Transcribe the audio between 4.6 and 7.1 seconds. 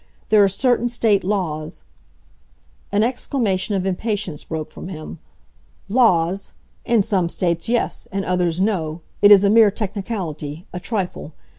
from him. "Laws! In